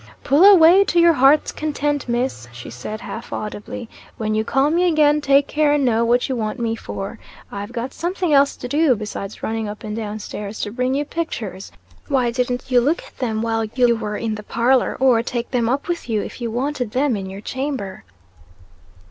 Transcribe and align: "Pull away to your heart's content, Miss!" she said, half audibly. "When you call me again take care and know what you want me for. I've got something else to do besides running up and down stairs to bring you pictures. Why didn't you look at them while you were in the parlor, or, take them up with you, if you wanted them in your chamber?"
"Pull 0.23 0.43
away 0.43 0.83
to 0.85 0.99
your 0.99 1.13
heart's 1.13 1.51
content, 1.51 2.09
Miss!" 2.09 2.47
she 2.51 2.71
said, 2.71 3.01
half 3.01 3.31
audibly. 3.31 3.87
"When 4.17 4.33
you 4.33 4.43
call 4.43 4.71
me 4.71 4.87
again 4.87 5.21
take 5.21 5.45
care 5.47 5.73
and 5.73 5.85
know 5.85 6.03
what 6.03 6.27
you 6.27 6.35
want 6.35 6.57
me 6.59 6.75
for. 6.75 7.19
I've 7.51 7.71
got 7.71 7.93
something 7.93 8.33
else 8.33 8.55
to 8.55 8.67
do 8.67 8.95
besides 8.95 9.43
running 9.43 9.69
up 9.69 9.83
and 9.83 9.95
down 9.95 10.17
stairs 10.17 10.59
to 10.61 10.71
bring 10.71 10.95
you 10.95 11.05
pictures. 11.05 11.71
Why 12.07 12.31
didn't 12.31 12.71
you 12.71 12.81
look 12.81 13.03
at 13.03 13.19
them 13.19 13.43
while 13.43 13.63
you 13.63 13.95
were 13.95 14.17
in 14.17 14.33
the 14.33 14.41
parlor, 14.41 14.97
or, 14.99 15.21
take 15.21 15.51
them 15.51 15.69
up 15.69 15.87
with 15.87 16.09
you, 16.09 16.23
if 16.23 16.41
you 16.41 16.49
wanted 16.49 16.93
them 16.93 17.15
in 17.15 17.29
your 17.29 17.41
chamber?" 17.41 18.03